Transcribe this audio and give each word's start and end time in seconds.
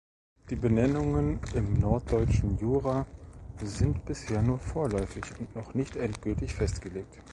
Die 0.49 0.55
Benennungen 0.55 1.39
im 1.53 1.73
Norddeutschen 1.75 2.57
Jura 2.57 3.05
sind 3.63 4.03
bisher 4.03 4.41
nur 4.41 4.57
vorläufig 4.57 5.25
und 5.39 5.55
noch 5.55 5.75
nicht 5.75 5.95
endgültig 5.95 6.55
festgelegt. 6.55 7.19